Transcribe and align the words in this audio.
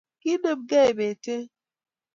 kinemkei 0.21 0.91
bet 0.97 1.25
eng 1.35 1.47